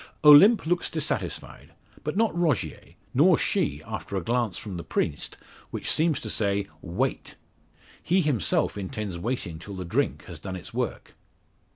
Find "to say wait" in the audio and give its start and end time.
6.21-7.35